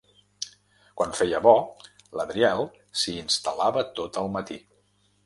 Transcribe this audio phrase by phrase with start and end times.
[1.01, 1.53] Quan feia bo,
[2.19, 2.63] l'Adriel
[3.03, 4.59] s'hi instal·lava tot el matí.